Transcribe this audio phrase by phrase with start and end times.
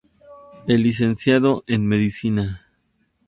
[0.67, 2.65] Es licenciado en Medicina.